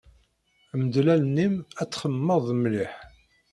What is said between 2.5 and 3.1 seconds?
mliḥ.